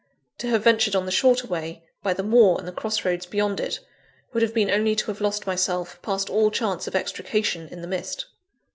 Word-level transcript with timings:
To 0.39 0.47
have 0.47 0.63
ventured 0.63 0.95
on 0.95 1.05
the 1.05 1.11
shorter 1.11 1.45
way, 1.45 1.83
by 2.01 2.15
the 2.15 2.23
moor 2.23 2.57
and 2.57 2.67
the 2.67 2.71
cross 2.71 3.05
roads 3.05 3.27
beyond 3.27 3.59
it, 3.59 3.79
would 4.33 4.41
have 4.41 4.51
been 4.51 4.71
only 4.71 4.95
to 4.95 5.05
have 5.11 5.21
lost 5.21 5.45
myself 5.45 6.01
past 6.01 6.27
all 6.27 6.49
chance 6.49 6.87
of 6.87 6.95
extrication, 6.95 7.67
in 7.67 7.81
the 7.81 7.87
mist. 7.87 8.25